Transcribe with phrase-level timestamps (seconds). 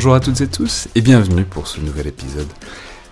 [0.00, 2.48] Bonjour à toutes et tous et bienvenue pour ce nouvel épisode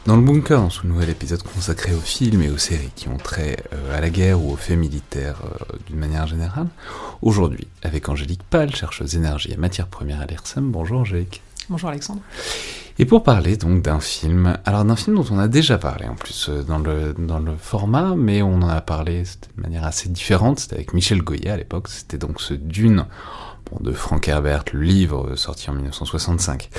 [0.06, 3.18] dans le bunker, dans ce nouvel épisode consacré aux films et aux séries qui ont
[3.18, 6.68] trait euh, à la guerre ou aux faits militaires euh, d'une manière générale,
[7.20, 10.70] aujourd'hui avec Angélique Pal, chercheuse énergie et matières premières à l'IRSEM.
[10.70, 11.42] Bonjour Angélique.
[11.68, 12.22] Bonjour Alexandre.
[12.98, 16.14] Et pour parler donc d'un film, alors d'un film dont on a déjà parlé en
[16.14, 20.08] plus euh, dans le, dans le format, mais on en a parlé de manière assez
[20.08, 23.04] différente, c'était avec Michel Goya à l'époque, c'était donc ce Dune
[23.80, 26.70] de Frank Herbert, le livre sorti en 1965,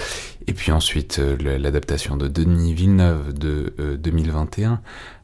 [0.48, 4.76] et puis ensuite euh, l'adaptation de Denis Villeneuve de 2021, euh,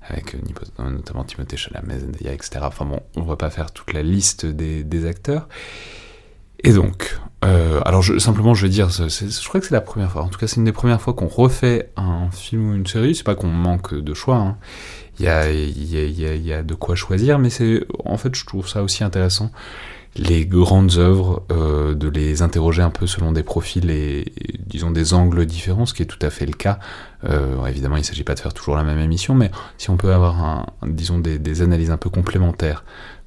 [0.02, 2.60] avec euh, notamment Timothée Chalamet, Zendaya, etc.
[2.64, 5.48] Enfin bon, on va pas faire toute la liste des, acteurs.
[6.64, 10.30] Et donc, alors simplement je vais dire, je crois que c'est la première fois, en
[10.30, 13.26] tout cas c'est une des premières fois qu'on refait un film ou une série, c'est
[13.26, 14.58] pas qu'on manque de choix, hein.
[15.20, 18.82] il, y a, y a de quoi choisir, mais c'est en fait je trouve ça
[18.82, 19.52] aussi intéressant
[20.18, 24.32] les grandes œuvres, euh, de les interroger un peu selon des profils et,
[24.66, 26.80] disons des angles différents, ce qui est tout à fait le cas.
[27.26, 29.98] Euh, évidemment, il ne s'agit pas de faire toujours la même émission, mais si on
[29.98, 32.86] peut avoir, un, disons, des, analyses un peu complémentaires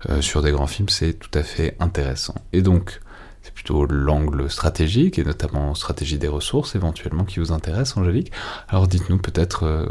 [0.09, 2.35] euh, sur des grands films, c'est tout à fait intéressant.
[2.53, 3.01] Et donc,
[3.49, 8.31] c'est plutôt l'angle stratégique, et notamment stratégie des ressources éventuellement qui vous intéresse, Angélique.
[8.69, 9.89] Alors dites-nous peut-être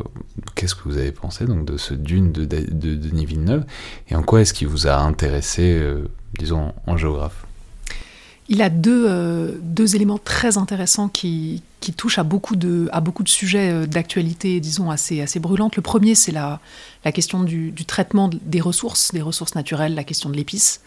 [0.56, 3.66] qu'est-ce que vous avez pensé donc, de ce Dune de, de, de Denis Villeneuve,
[4.10, 5.82] et en quoi est-ce qu'il vous a intéressé
[6.38, 7.47] disons, en géographe?
[8.50, 13.02] Il a deux, euh, deux éléments très intéressants qui, qui, touchent à beaucoup de, à
[13.02, 15.76] beaucoup de sujets euh, d'actualité, disons, assez, assez brûlantes.
[15.76, 16.62] Le premier, c'est la,
[17.04, 20.82] la question du, traitement des ressources, des ressources naturelles, la question de l'épice.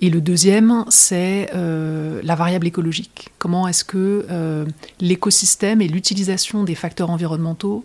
[0.00, 3.30] Et le deuxième, c'est euh, la variable écologique.
[3.38, 4.66] Comment est-ce que
[5.00, 7.84] l'écosystème et l'utilisation des facteurs environnementaux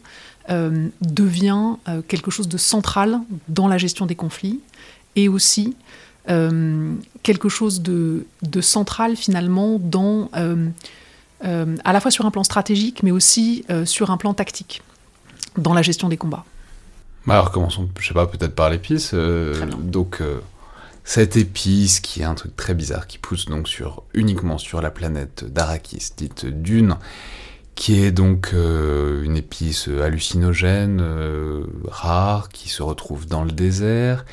[0.50, 1.78] devient
[2.10, 4.60] quelque chose de central dans la gestion des conflits
[5.16, 5.76] et aussi
[6.30, 8.26] euh, quelque chose de,
[8.62, 10.70] central finalement dans, euh,
[11.44, 14.82] euh, à la fois sur un plan stratégique, mais aussi sur un plan tactique,
[15.58, 16.46] dans la gestion des combats.
[17.26, 19.14] Bah, alors commençons, je sais pas, peut-être par l'épice.
[19.14, 20.22] donc
[21.06, 24.92] cette épice qui est un truc très bizarre, qui pousse donc sur, uniquement sur la
[24.92, 26.96] planète d'Arakis, dite Dune,
[27.76, 31.04] qui est donc une épice hallucinogène,
[31.88, 34.26] rare, qui se retrouve dans le désert,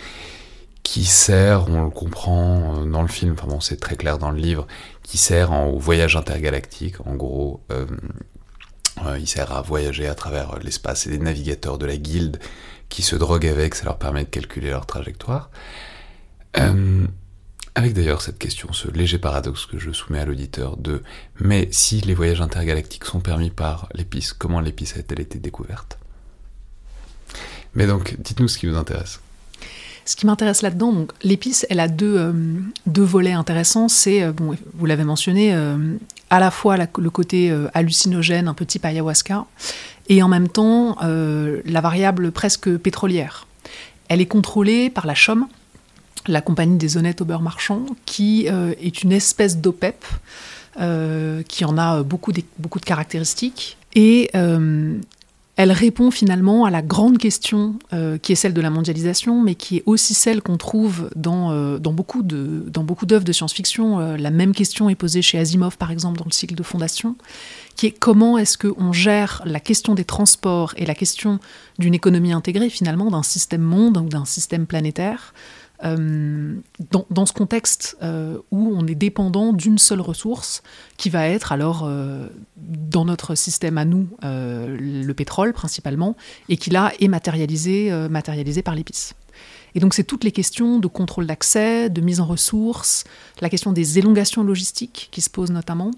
[0.82, 4.30] qui sert, on le comprend euh, dans le film, enfin bon, c'est très clair dans
[4.30, 4.66] le livre,
[5.02, 7.00] qui sert au voyage intergalactique.
[7.06, 7.86] En gros, euh,
[9.06, 12.38] euh, il sert à voyager à travers l'espace et les navigateurs de la guilde
[12.88, 15.50] qui se droguent avec, ça leur permet de calculer leur trajectoire.
[16.54, 21.02] avec d'ailleurs cette question, ce léger paradoxe que je soumets à l'auditeur de
[21.38, 25.98] mais si les voyages intergalactiques sont permis par l'épice, comment l'épice a-t-elle été découverte?
[27.74, 29.20] Mais donc, dites-nous ce qui vous intéresse.
[30.10, 32.32] Ce qui m'intéresse là-dedans, l'épice, elle a deux, euh,
[32.86, 33.86] deux volets intéressants.
[33.86, 35.76] C'est, euh, bon, vous l'avez mentionné, euh,
[36.30, 39.46] à la fois le côté hallucinogène, un type ayahuasca,
[40.08, 43.46] et en même temps la variable presque pétrolière.
[44.08, 45.46] Elle est contrôlée par la CHOM,
[46.26, 50.04] la compagnie des honnêtes marchands, qui est une espèce d'OPEP,
[51.48, 53.76] qui en a beaucoup de, beaucoup de caractéristiques.
[53.96, 54.30] Et
[55.62, 59.54] elle répond finalement à la grande question euh, qui est celle de la mondialisation, mais
[59.54, 64.00] qui est aussi celle qu'on trouve dans, euh, beaucoup d'œuvres de, science-fiction.
[64.00, 67.14] Euh, la même question est posée chez Asimov, par exemple, dans le cycle de fondation,
[67.76, 71.40] qui est comment est-ce qu'on gère la question des transports et la question
[71.78, 75.34] d'une économie intégrée, finalement, d'un système monde ou d'un système planétaire,
[75.82, 80.62] dans, ce contexte où on est dépendant d'une seule ressource,
[80.96, 81.90] qui va être alors,
[82.56, 86.16] dans notre système à nous, le pétrole principalement,
[86.48, 89.14] et qui là est matérialisé, matérialisé par l'épice.
[89.74, 93.04] Et donc c'est toutes les questions de contrôle d'accès, de mise en ressources,
[93.40, 95.90] la question des élongations logistiques qui se posent notamment,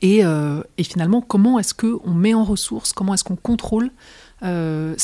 [0.00, 3.90] et, euh, finalement comment est-ce qu'on met en ressources, comment est-ce qu'on contrôle
[4.44, 4.94] euh,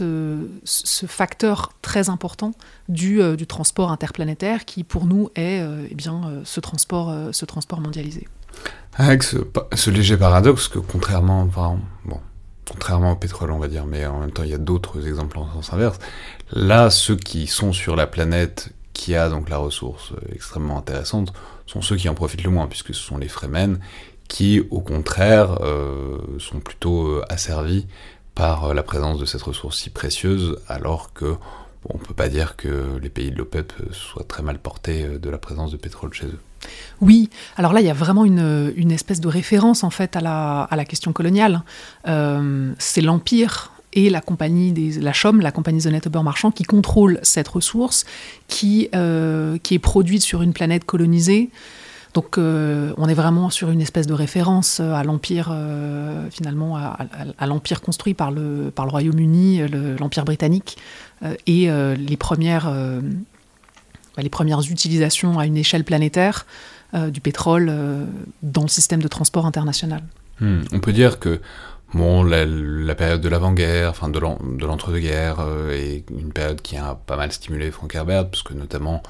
[0.00, 2.52] euh, ce facteur très important
[2.88, 8.26] du, du, transport interplanétaire qui pour nous est eh bien, ce, transport, ce transport mondialisé.
[8.94, 11.48] Avec ce, léger paradoxe que contrairement,
[12.04, 12.20] bon,
[12.70, 15.38] contrairement au pétrole, on va dire, mais en même temps, il y a d'autres exemples
[15.38, 15.98] en sens inverse.
[16.52, 21.32] Là, ceux qui sont sur la planète qui a donc la ressource euh, extrêmement intéressante
[21.66, 23.78] sont ceux qui en profitent le moins, puisque ce sont les Fremen
[24.26, 27.86] qui, au contraire, euh, sont plutôt euh, asservis
[28.38, 31.34] par la présence de cette ressource si précieuse, alors que
[31.90, 35.30] on ne peut pas dire que les pays de l'OPEP soient très mal portés de
[35.30, 36.38] la présence de pétrole chez eux.
[37.00, 40.84] Oui, alors là, il y a vraiment une, espèce de référence en fait à la,
[40.84, 41.62] question coloniale.
[42.06, 46.62] Euh, c'est l'Empire et la compagnie des, la CHOM, la compagnie des honnêtes marchand, qui
[46.62, 48.04] contrôle cette ressource,
[48.94, 51.50] euh, qui est produite sur une planète colonisée.
[52.14, 55.54] Donc euh, on est vraiment sur une espèce de référence à l'empire
[56.30, 59.62] finalement à, l'empire construit par le Royaume-Uni,
[59.98, 60.78] l'empire britannique
[61.46, 62.70] et les premières
[64.18, 66.44] bah, les premières utilisations à une échelle planétaire
[66.94, 68.04] euh, du pétrole euh,
[68.42, 70.02] dans le système de transport international.
[70.40, 70.62] Hmm.
[70.72, 71.40] On peut dire que
[71.94, 77.30] la, période de l'avant-guerre, enfin de l'entre-deux-guerres, euh, est une période qui a pas mal
[77.30, 79.02] stimulé Frank Herbert, parce que notamment,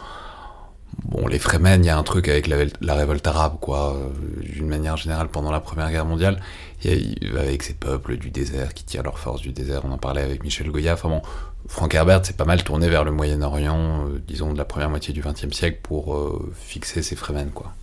[1.04, 3.96] bon, les Fremen, il y a un truc avec la, révolte arabe, quoi,
[4.42, 6.40] d'une manière générale pendant la Première Guerre mondiale,
[6.84, 10.42] avec ces peuples du désert qui tirent leur force du désert, on en parlait avec
[10.42, 11.20] Michel Goya, enfin
[11.68, 15.12] Frank Herbert s'est pas mal tourné vers le Moyen-Orient, euh, disons de la première moitié
[15.12, 17.74] du XXe siècle, pour euh, fixer ses Fremen, quoi.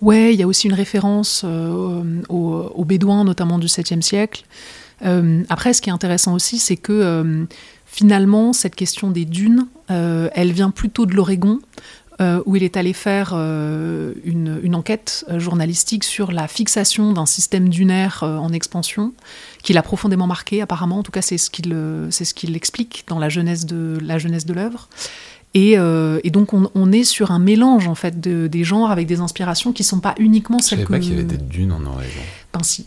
[0.00, 4.44] Ouais, il y a aussi une référence euh, aux, Bédouins, notamment du 7e siècle.
[5.48, 7.46] après, ce qui est intéressant aussi, c'est que
[7.84, 11.58] finalement, cette question des dunes, elle vient plutôt de l'Oregon,
[12.18, 17.26] euh, où il est allé faire euh, une, enquête euh, journalistique sur la fixation d'un
[17.26, 19.12] système dunaire en expansion,
[19.62, 21.74] qui l'a profondément marqué apparemment, en tout cas c'est ce qu'il
[22.10, 24.88] ce qu'il explique dans la jeunesse de la jeunesse de l'œuvre.
[25.52, 25.76] Et,
[26.30, 29.84] donc on, est sur un mélange en fait de, des genres avec des inspirations qui
[29.84, 30.84] sont pas uniquement celles que...
[30.84, 32.20] Je savais pas qu'il y avait des dunes en Oregon.
[32.52, 32.86] Ben si.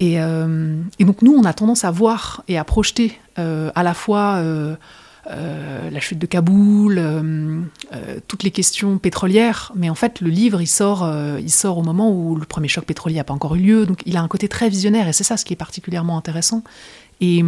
[0.00, 4.42] Et, et, donc nous on a tendance à voir et à projeter à la fois
[5.26, 7.60] euh, la chute de Kaboul, euh,
[7.92, 9.72] euh, toutes les questions pétrolières.
[9.74, 12.84] Mais en fait, le livre, il sort, il sort au moment où le premier choc
[12.84, 13.86] pétrolier n'a pas encore eu lieu.
[13.86, 16.62] Donc il a un côté très visionnaire et c'est ça ce qui est particulièrement intéressant.
[17.22, 17.44] Et,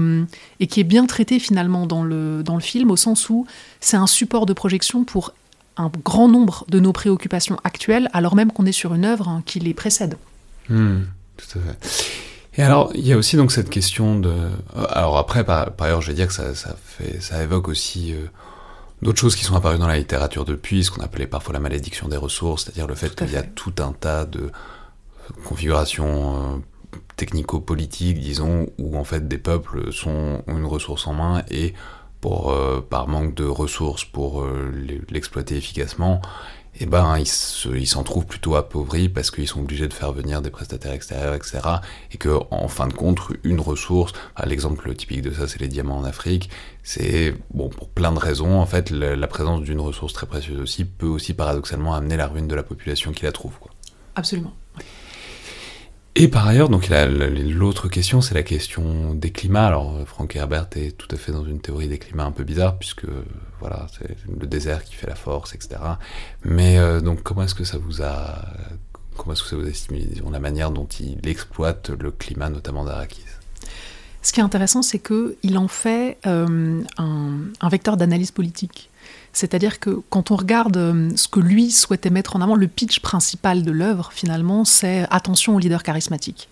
[0.69, 3.47] qui est bien traité finalement dans le, dans le film, au sens où
[3.81, 5.33] c'est un support de projection pour
[5.79, 9.43] un grand nombre de nos préoccupations actuelles, alors même qu'on est sur une œuvre hein,
[9.47, 10.19] qui les précède.
[10.69, 11.05] Hmm,
[11.39, 12.02] tout à fait.
[12.57, 14.29] Et alors, il y a aussi donc cette question de.
[14.29, 18.13] Euh, alors après, par, ailleurs, je vais dire que ça, ça fait, ça évoque aussi
[18.13, 18.27] euh,
[19.01, 22.09] d'autres choses qui sont apparues dans la littérature depuis, ce qu'on appelait parfois la malédiction
[22.09, 24.51] des ressources, c'est-à-dire le fait qu'il y a tout un tas de
[25.45, 31.43] configurations euh, technico-politiques, disons, où en fait des peuples sont ont une ressource en main
[31.51, 31.73] et
[32.21, 32.55] pour
[32.89, 34.47] par manque de ressources pour
[35.11, 36.23] l'exploiter efficacement,
[36.81, 40.51] eh ben, ils s'en trouvent plutôt appauvris parce qu'ils sont obligés de faire venir des
[40.51, 41.61] prestataires extérieurs, etc.
[42.13, 44.13] Et que, en fin de compte, une ressource,
[44.45, 46.49] l'exemple typique de ça, c'est les diamants en Afrique,
[46.83, 50.85] c'est, bon, pour plein de raisons, en fait, la, présence d'une ressource très précieuse aussi
[50.85, 53.53] peut aussi paradoxalement amener la ruine de la population qui la trouve.
[54.15, 54.53] Absolument.
[56.15, 59.67] Et par ailleurs, donc l'autre question, c'est la question des climats.
[59.67, 62.77] Alors, Frank Herbert est tout à fait dans une théorie des climats un peu bizarre,
[62.77, 63.07] puisque
[63.61, 65.81] voilà, c'est le désert qui fait la force, etc.
[66.45, 68.45] Mais euh, donc, comment est-ce que ça vous a,
[69.17, 72.51] comment est-ce que ça vous a stimulé, disons, la manière dont il exploite le climat,
[72.51, 73.25] notamment d'Arakis?
[74.21, 78.91] Ce qui est intéressant, c'est qu'il en fait euh, un, vecteur d'analyse politique.
[79.33, 83.01] C'est-à-dire que quand on regarde euh, ce que lui souhaitait mettre en avant, le pitch
[83.01, 86.49] principal de l'œuvre, finalement, c'est attention au leader charismatique.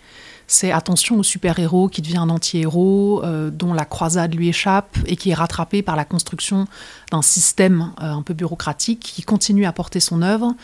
[0.46, 5.16] C'est attention au super-héros qui devient un anti-héros, euh, dont la croisade lui échappe et
[5.16, 6.66] qui est rattrapé par la construction
[7.12, 10.54] d'un système euh, un peu bureaucratique qui continue à porter son œuvre,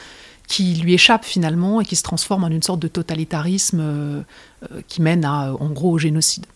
[0.48, 4.24] qui lui échappe finalement et qui se transforme en une sorte de totalitarisme
[4.86, 6.46] qui mène à, en gros au génocide.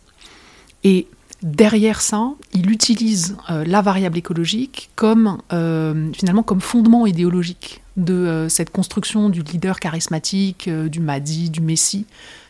[0.85, 1.09] Et
[1.43, 8.15] derrière ça, il utilise euh, la variable écologique comme euh, finalement comme fondement idéologique de
[8.15, 12.07] euh, cette construction du leader charismatique, du Mahdi, du Messie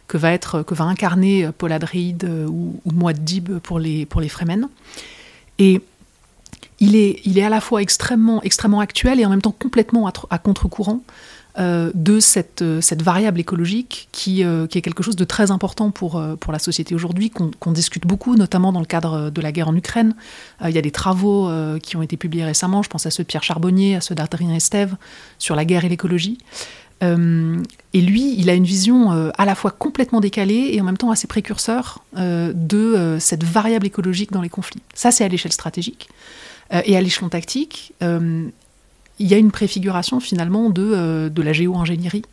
[0.09, 4.69] que va être que va incarner Paul Adreide ou, ou pour les pour les Fremen.
[5.61, 5.81] Et
[6.81, 10.11] il, est, il est à la fois extrêmement, extrêmement actuel et en même temps complètement
[10.31, 11.03] à, contre-courant
[11.59, 16.21] euh, de cette, cette, variable écologique qui, qui, est quelque chose de très important pour,
[16.21, 20.15] la société aujourd'hui, qu'on discute beaucoup, notamment dans le cadre de la guerre en Ukraine.
[20.65, 21.51] il y a des travaux
[21.83, 24.55] qui ont été publiés récemment, je pense à ceux de Pierre Charbonnier, à ceux d'Adrien
[24.55, 24.97] Estève,
[25.39, 26.39] sur la guerre et l'écologie.
[27.03, 30.85] Euh, et lui, il a une vision euh, à la fois complètement décalée et en
[30.85, 34.83] même temps assez précurseur euh, de cette variable écologique dans les conflits.
[34.95, 36.09] Ça, c'est à l'échelle stratégique.
[36.85, 37.93] et à l'échelon tactique,
[39.21, 42.25] il y a une préfiguration finalement de, de la géo-ingénierie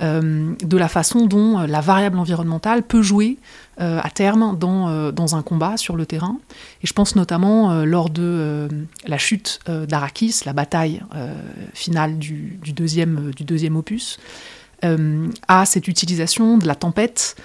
[0.00, 3.36] euh, de la façon dont euh, la variable environnementale peut jouer
[3.80, 6.38] euh, à terme dans, dans, un combat sur le terrain.
[6.82, 8.68] Et je pense notamment lors de
[9.06, 11.02] la chute d'Arakis, la bataille
[11.74, 14.18] finale du, deuxième, du deuxième opus,
[15.48, 17.36] à cette utilisation de la tempête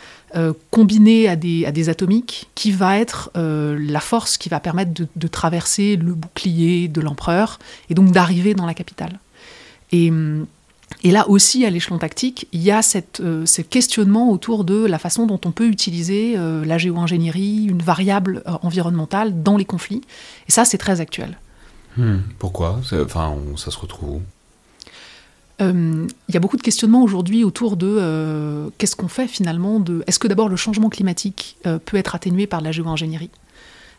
[0.72, 5.28] combinée à des, à des, atomiques qui va être la force qui va permettre de,
[5.28, 9.20] traverser le bouclier de l'empereur et donc d'arriver dans la capitale.
[9.92, 10.12] Et
[11.04, 14.86] et là aussi, à l'échelon tactique, il y a cette, euh, ce questionnement autour de
[14.86, 19.66] la façon dont on peut utiliser euh, la géo-ingénierie, une variable euh, environnementale dans les
[19.66, 20.02] conflits.
[20.48, 21.38] Et ça, c'est très actuel.
[21.98, 22.20] Hmm.
[22.40, 22.80] pourquoi?
[22.94, 24.22] Enfin, ça se retrouve où?
[25.60, 30.04] Il y a beaucoup de questionnements aujourd'hui autour de qu'est-ce qu'on fait finalement de.
[30.06, 33.32] Est-ce que d'abord le changement climatique peut être atténué par la géo-ingénierie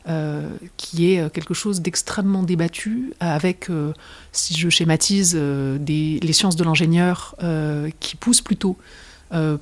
[0.09, 0.49] euh,
[0.79, 3.93] qui est euh, quelque chose d'extrêmement débattu, avec, euh,
[4.33, 7.35] si je schématise, les sciences de l'ingénieur
[8.00, 8.79] qui poussent plutôt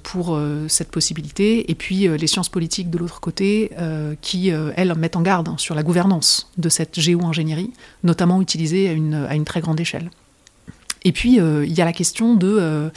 [0.05, 0.39] pour
[0.69, 3.71] cette possibilité, et puis les sciences politiques de l'autre côté,
[4.21, 7.73] qui, elles, mettent en garde sur la gouvernance de cette géo-ingénierie,
[8.05, 10.11] notamment utilisée à une, très grande échelle.
[11.07, 12.91] Et puis, il y a la question de,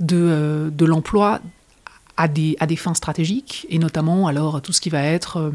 [0.00, 1.40] de, de l'emploi
[2.20, 5.50] à des, à des, fins stratégiques, et notamment alors tout ce qui va être euh,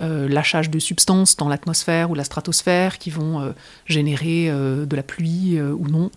[0.00, 3.50] euh, lâchage de substances dans l'atmosphère ou la stratosphère qui vont euh,
[3.84, 6.10] générer de la pluie ou non,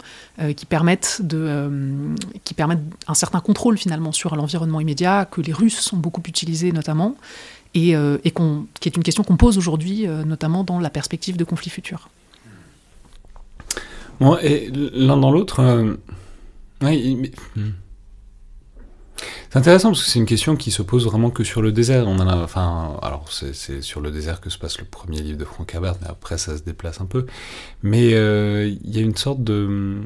[0.55, 1.69] qui, permettent de,
[2.45, 6.71] qui permettent un certain contrôle finalement sur l'environnement immédiat, que les Russes ont beaucoup utilisé
[6.71, 7.17] notamment,
[7.73, 8.31] et, et
[8.79, 12.09] qui est une question qu'on pose aujourd'hui, notamment dans la perspective de conflits futurs.
[14.21, 15.61] Bon, et l'un dans l'autre,
[16.81, 17.31] mais...
[17.55, 17.71] Hmm.
[19.51, 22.07] C'est intéressant parce que c'est une question qui se pose vraiment que sur le désert.
[22.07, 25.37] On en a, enfin, alors c'est sur le désert que se passe le premier livre
[25.37, 27.25] de Frank Herbert, mais après ça se déplace un peu.
[27.83, 29.99] Mais euh, il y a une sorte de,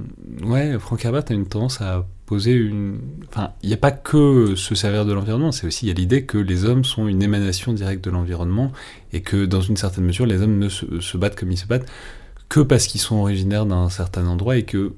[0.44, 4.56] ouais, Frank Herbert a une tendance à poser une, enfin, il n'y a pas que
[4.56, 7.22] se servir de l'environnement, c'est aussi il y a l'idée que les hommes sont une
[7.22, 8.72] émanation directe de l'environnement
[9.14, 11.88] et que dans une certaine mesure les hommes ne se, battent comme ils se battent
[12.50, 14.94] que parce qu'ils sont originaires d'un certain endroit et que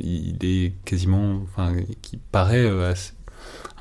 [0.00, 3.12] il est quasiment, enfin, qui paraît euh, assez,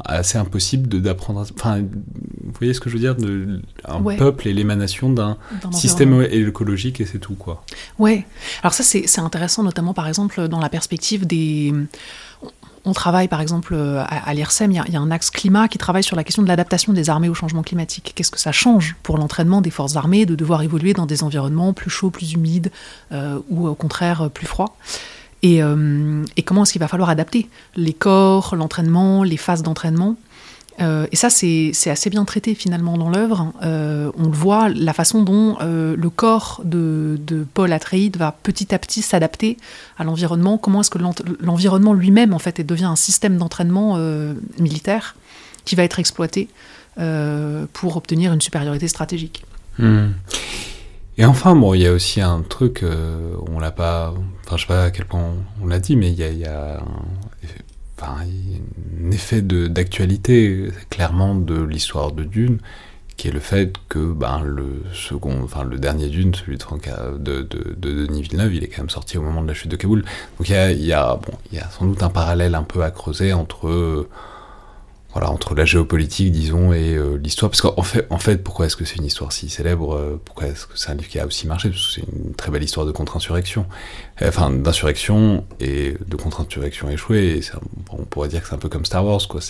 [0.04, 1.46] assez impossible d'apprendre.
[1.56, 5.38] Enfin, vous voyez ce que je veux dire de, Un peuple est l'émanation d'un
[5.72, 7.64] système écologique et c'est tout, quoi.
[8.00, 8.26] Ouais.
[8.64, 11.74] Alors, ça, c'est intéressant, notamment par exemple dans la perspective des.
[12.88, 16.16] On travaille par exemple à, l'IRSEM, il y, a un axe climat qui travaille sur
[16.16, 18.14] la question de l'adaptation des armées au changement climatique.
[18.16, 21.74] Qu'est-ce que ça change pour l'entraînement des forces armées de devoir évoluer dans des environnements
[21.74, 22.72] plus chauds, plus humides
[23.12, 24.78] euh, ou au contraire plus froids?
[25.46, 30.16] Euh, et, comment est-ce qu'il va falloir adapter les corps, l'entraînement, les phases d'entraînement.
[30.80, 33.54] Euh, et ça, c'est assez bien traité finalement dans l'œuvre.
[33.64, 37.18] Euh, on le voit, la façon dont le corps de,
[37.54, 39.58] Paul Atreides va petit à petit s'adapter
[39.98, 40.58] à l'environnement.
[40.58, 41.00] Comment est-ce que
[41.40, 43.98] l'environnement lui-même, en fait, devient un système d'entraînement
[44.60, 45.16] militaire
[45.66, 46.48] qui va être exploité
[47.74, 49.46] pour obtenir une supériorité stratégique.
[49.80, 50.10] Hmm.
[51.18, 54.14] Et enfin, bon, il y a aussi un truc, euh, on l'a pas,
[54.46, 56.86] enfin, je sais pas à quel point on, l'a dit, mais il y a, un,
[58.00, 58.18] enfin,
[59.04, 62.60] un effet d'actualité, clairement, de l'histoire de Dune,
[63.16, 67.42] qui est le fait que ben, le second, enfin le dernier Dune, celui de, de,
[67.42, 69.76] de, de, Denis Villeneuve, il est quand même sorti au moment de la chute de
[69.76, 70.04] Kaboul.
[70.38, 71.20] Donc il y a, y a
[71.72, 74.08] sans doute un parallèle un peu à creuser entre
[75.24, 77.52] entre la géopolitique, disons, et euh, l'histoire.
[77.52, 80.78] Parce qu'en fait, pourquoi est-ce que c'est une histoire si célèbre euh, Pourquoi est-ce que
[80.78, 81.70] c'est un livre qui a aussi marché?
[81.70, 83.66] Parce que c'est une très belle histoire de contre-insurrection.
[84.22, 87.42] Enfin, d'insurrection et de contre-insurrection échouée.
[87.92, 89.42] On pourrait dire que c'est un peu comme Star Wars, quoi.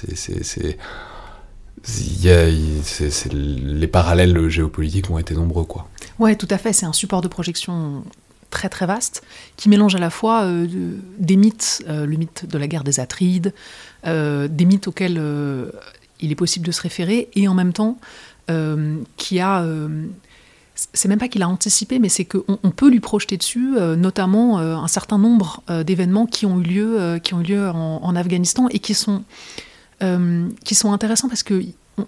[3.32, 5.88] Les parallèles géopolitiques ont été nombreux, quoi.
[6.20, 6.74] Ouais, tout à fait.
[6.74, 8.04] C'est un support de projection
[8.50, 9.24] très très vaste,
[9.56, 10.68] qui mélange à la fois euh,
[11.18, 13.54] des mythes, le mythe de la guerre des Atrides,
[14.06, 15.72] euh, des mythes auxquels euh,
[16.22, 17.98] il est possible de se référer, et en même temps
[18.50, 19.66] euh, qui a
[20.94, 24.60] c'est même pas qu'il a anticipé, mais c'est qu'on on peut lui projeter dessus, notamment
[24.60, 28.78] un certain nombre d'événements qui ont eu lieu, qui ont eu lieu en, Afghanistan et
[28.78, 29.24] qui sont,
[30.64, 31.64] qui sont intéressants parce que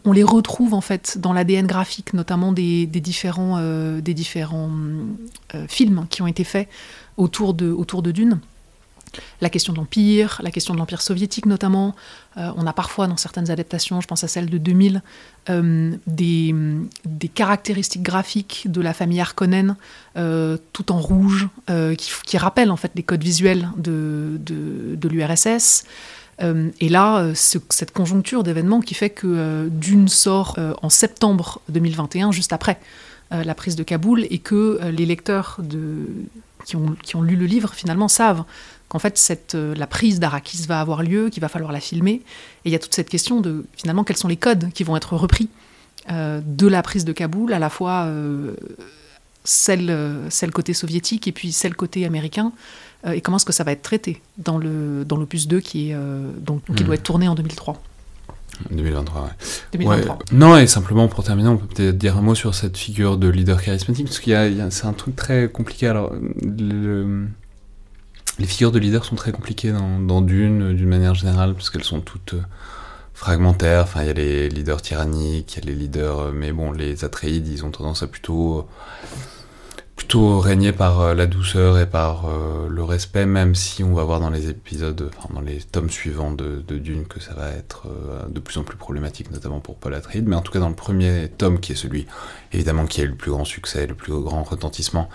[0.05, 3.59] on, les retrouve en fait dans l'ADN graphique, notamment des, différents,
[3.99, 4.71] des différents
[5.67, 6.69] films qui ont été faits
[7.17, 8.39] autour de, autour de Dune
[9.41, 11.95] la question de l'Empire, la question de l'Empire soviétique notamment.
[12.37, 15.01] Euh, on a parfois dans certaines adaptations, je pense à celle de 2000,
[15.49, 16.53] euh, des,
[17.33, 19.75] caractéristiques graphiques de la famille Harkonnen
[20.17, 21.47] euh, tout en rouge,
[21.97, 24.39] qui, rappellent en fait les codes visuels de,
[25.03, 25.85] l'URSS.
[26.41, 32.79] Et là, cette conjoncture d'événements qui fait que Dune sort en septembre 2021, juste après
[33.31, 35.59] la prise de Kaboul, et que les lecteurs
[36.65, 38.43] qui ont, lu le livre finalement savent
[38.87, 39.17] qu'en fait
[39.53, 42.21] euh, la prise d'Arakis va avoir lieu, qu'il va falloir la filmer.
[42.65, 44.97] Et il y a toute cette question de finalement quels sont les codes qui vont
[44.97, 45.49] être repris
[46.11, 48.53] euh, de la prise de Kaboul, à la fois euh,
[49.43, 52.51] celle côté soviétique et puis celle côté américain,
[53.05, 55.95] et comment est-ce que ça va être traité dans le dans l'opus 2 qui, est,
[56.41, 56.93] donc, qui doit hmm.
[56.93, 57.81] être tourné en 2003.
[58.71, 59.29] 2023, ouais.
[59.73, 60.19] 2023.
[60.33, 63.29] Non, et simplement pour terminer, on peut peut-être dire un mot sur cette figure de
[63.29, 65.87] leader charismatique, parce qu'il y a, c'est un truc très compliqué.
[65.87, 67.27] Alors, le,
[68.37, 72.01] les figures de leaders sont très compliquées dans, Dune, d'une manière générale, parce qu'elles sont
[72.01, 72.41] toutes euh,
[73.13, 73.83] fragmentaires.
[73.83, 76.19] Enfin, il y a les leaders tyranniques, il y a les leaders.
[76.19, 78.67] Euh, mais bon, les Atreides, ils ont tendance à plutôt.
[80.09, 82.25] Plutôt par euh, la douceur et par
[82.67, 86.31] le respect, même si on va voir dans les épisodes, enfin, dans les tomes suivants
[86.31, 87.87] de, Dune que ça va être
[88.29, 89.99] de plus en plus problématique, notamment pour Paul.
[90.25, 92.07] Mais en tout cas, dans le premier tome, qui est celui,
[92.53, 95.09] évidemment, qui a eu le plus grand succès, le plus grand retentissement,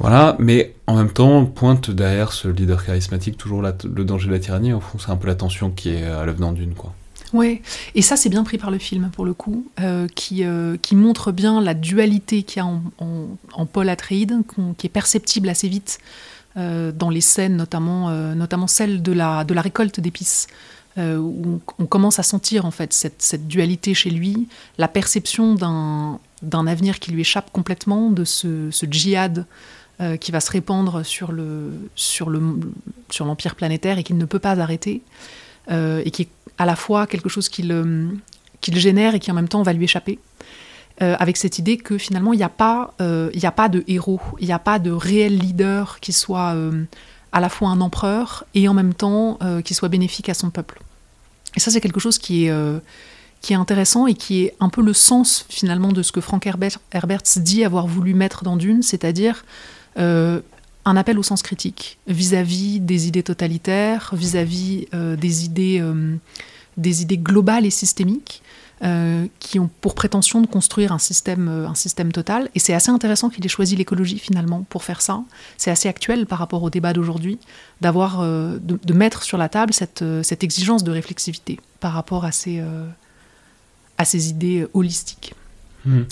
[0.00, 4.38] voilà, mais en même temps, pointe derrière ce leader charismatique toujours le danger de la
[4.38, 4.72] tyrannie.
[4.72, 6.92] Au fond, c'est un peu la tension qui est à l'œuvre dans Dune, quoi.
[7.32, 7.60] Oui,
[7.94, 10.96] et ça c'est bien pris par le film pour le coup, euh, qui, euh, qui
[10.96, 12.82] montre bien la dualité qu'il y a en,
[13.52, 14.40] en, Paul Atreides,
[14.78, 15.98] qui est perceptible assez vite
[16.56, 20.46] euh, dans les scènes, notamment, notamment celle de la, de la récolte d'épices,
[20.96, 26.66] où on, commence à sentir en fait cette, cette dualité chez lui, la perception d'un
[26.66, 29.46] avenir qui lui échappe complètement, de ce, ce djihad
[30.20, 32.40] qui va se répandre sur le sur le
[33.10, 35.02] sur l'empire planétaire et qu'il ne peut pas arrêter
[35.70, 38.08] et qui est à la fois quelque chose qui le,
[38.62, 40.18] génère et qui en même temps va lui échapper.
[41.00, 44.20] Euh, avec cette idée que finalement il n'y a pas il a pas de héros,
[44.40, 46.56] il n'y a pas de réel leader qui soit
[47.30, 50.80] à la fois un empereur et en même temps qui soit bénéfique à son peuple.
[51.56, 52.52] Et ça c'est quelque chose qui est
[53.40, 56.46] qui est intéressant et qui est un peu le sens finalement de ce que Frank
[56.46, 59.44] Herbert, dit avoir voulu mettre dans Dune, c'est-à-dire
[59.98, 60.40] euh,
[60.88, 66.16] un appel au sens critique vis-à-vis des idées totalitaires, vis-à-vis euh, des, idées, euh,
[66.76, 68.42] des idées globales et systémiques.
[69.40, 72.48] qui ont pour prétention de construire un système, un système total.
[72.54, 75.24] Et c'est assez intéressant qu'il ait choisi l'écologie finalement pour faire ça.
[75.56, 77.40] C'est assez actuel par rapport au débat d'aujourd'hui,
[77.80, 82.62] d'avoir, de, mettre sur la table cette, cette exigence de réflexivité par rapport à ces,
[83.98, 85.34] à ces idées holistiques.
[85.88, 86.02] Hmm.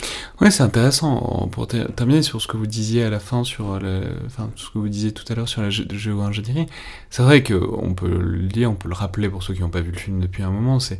[0.40, 1.48] Ouais, c'est intéressant.
[1.52, 4.78] Pour terminer sur ce que vous disiez à la fin, sur le, enfin, ce que
[4.78, 6.66] vous disiez tout à l'heure sur la géo-ingénierie,
[7.10, 9.82] c'est vrai qu'on peut le dire, on peut le rappeler pour ceux qui n'ont pas
[9.82, 10.98] vu le film depuis un moment, c'est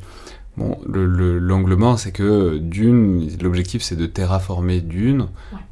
[0.57, 5.29] Bon, l'angle le, mort, c'est que Dune, l'objectif c'est de terraformer Dune,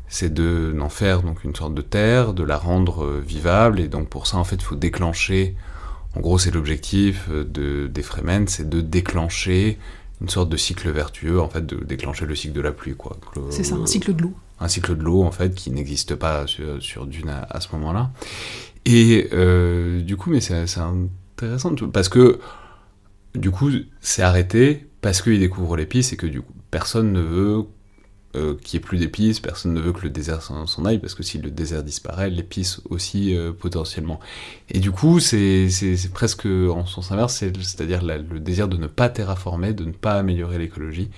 [0.09, 3.89] c'est de d'en faire donc une sorte de terre, de la rendre euh, vivable, et
[3.89, 5.57] donc pour ça en fait il faut déclencher,
[6.15, 9.79] en gros c'est l'objectif euh, de, des Fremen, c'est de déclencher
[10.21, 13.19] une sorte de cycle vertueux, en fait, de déclencher le cycle de la pluie, quoi.
[13.51, 14.33] C'est ça, un cycle de l'eau.
[14.61, 18.11] Un cycle de l'eau, en fait, qui n'existe pas sur, Dune à, ce moment-là.
[18.85, 22.39] Et euh, du coup, mais c'est intéressant, parce que,
[23.35, 27.65] du coup, c'est arrêté parce qu'il découvre l'épice et que, du coup, personne ne veut
[28.37, 31.15] euh, qu'il n'y ait plus d'épices, personne ne veut que le désert s'en aille, parce
[31.15, 34.19] que si le désert disparaît, l'épice aussi euh, potentiellement.
[34.71, 35.69] Et du coup, c'est
[36.13, 40.59] presque en sens inverse, c'est-à-dire le désir de ne pas terraformer, de ne pas améliorer
[40.59, 41.11] l'écologie,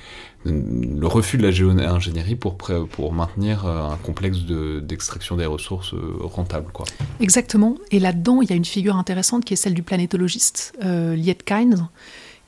[0.44, 4.38] le refus de la géo-ingénierie pour, maintenir euh, un complexe
[4.82, 6.70] d'extraction des ressources rentable.
[6.72, 6.86] Quoi.
[7.20, 11.38] Exactement, et là-dedans, il y a une figure intéressante qui est celle du planétologiste, Liet
[11.44, 11.88] Kynes,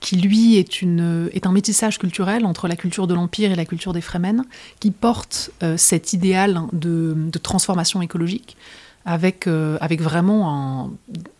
[0.00, 3.64] qui lui est, une, est un métissage culturel entre la culture de l'Empire et la
[3.64, 4.44] culture des Fremen,
[4.80, 8.56] qui porte euh, cet idéal de, transformation écologique,
[9.04, 10.92] avec, euh, avec vraiment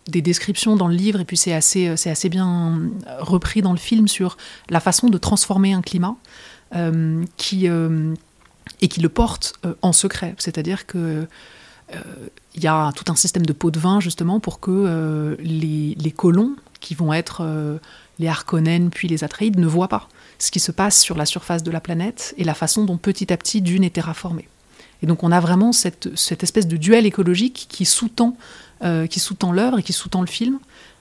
[0.08, 2.80] des descriptions dans le livre, et puis c'est assez, c'est assez bien
[3.20, 4.36] repris dans le film sur
[4.70, 6.16] la façon de transformer un climat,
[6.74, 10.34] euh, qui, et qui le porte en secret.
[10.38, 11.26] C'est-à-dire que
[12.54, 16.10] il y a tout un système de pots de vin justement pour que les, les
[16.10, 17.42] colons qui vont être
[18.18, 21.62] les Harkonnen puis les Atreides ne voient pas ce qui se passe sur la surface
[21.62, 24.48] de la planète et la façon dont petit à petit Dune est terraformée.
[25.02, 26.08] Et donc on a vraiment cette,
[26.42, 28.36] espèce de duel écologique qui sous-tend
[28.84, 30.58] euh, sous l'œuvre et qui sous-tend le film,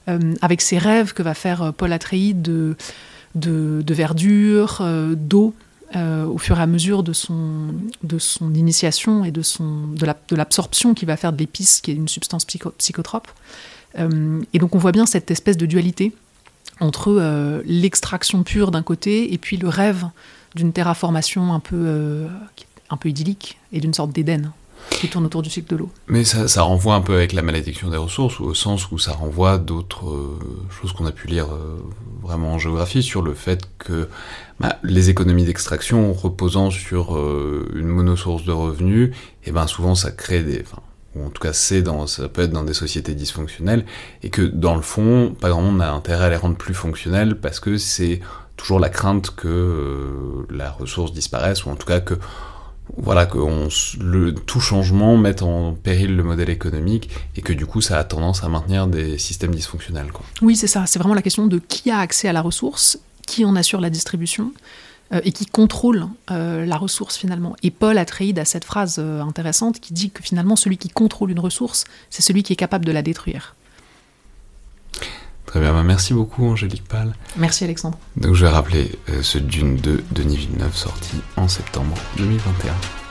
[0.08, 2.76] euh, avec ces rêves que va faire euh, Paul Atreides de,
[3.88, 4.84] verdure,
[5.16, 5.54] d'eau,
[5.96, 7.74] au fur et à mesure de son,
[8.54, 13.28] initiation et de l'absorption qu'il va faire de l'épice, qui est une substance psychotrope.
[13.98, 16.14] et donc on voit bien cette espèce de dualité
[16.80, 20.06] entre l'extraction pure d'un côté et puis le rêve
[20.56, 22.26] d'une terraformation un peu,
[22.90, 24.52] un peu idyllique et d'une sorte d'Éden
[24.90, 25.90] qui tourne autour du cycle de l'eau.
[26.08, 29.58] Mais ça, renvoie un peu avec la malédiction des ressources, au sens où ça renvoie
[29.58, 31.78] d'autres euh, choses qu'on a pu lire euh,
[32.22, 34.10] vraiment en géographie, sur le fait que
[34.60, 39.96] bah, les économies d'extraction reposant sur euh, une monosource de revenus, et eh ben souvent
[39.96, 40.64] ça crée des...
[41.18, 43.86] ou en tout cas c'est dans, ça peut être dans des sociétés dysfonctionnelles,
[44.24, 47.36] et que dans le fond, pas grand monde n'a intérêt à les rendre plus fonctionnelles,
[47.36, 48.20] parce que c'est
[48.56, 52.16] toujours la crainte que la ressource disparaisse, ou en tout cas que
[52.96, 58.00] voilà, que tout changement mette en péril le modèle économique et que du coup ça
[58.00, 60.08] a tendance à maintenir des systèmes dysfonctionnels.
[60.42, 60.86] Oui, c'est ça.
[60.86, 63.90] C'est vraiment la question de qui a accès à la ressource, qui en assure la
[63.90, 64.54] distribution
[65.14, 67.56] euh, et qui contrôle euh, la ressource finalement.
[67.64, 71.32] Et Paul Atreides a cette phrase euh, intéressante qui dit que finalement celui qui contrôle
[71.32, 73.56] une ressource, c'est celui qui est capable de la détruire.
[75.46, 77.16] Très bien, bah, merci beaucoup Angélique Pal.
[77.38, 77.98] Merci Alexandre.
[78.18, 78.92] Donc je vais rappeler
[79.22, 83.07] ce Dune de Denis Villeneuve sorti en septembre 2021.